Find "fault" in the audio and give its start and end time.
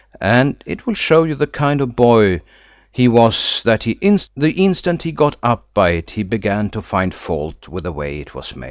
7.13-7.67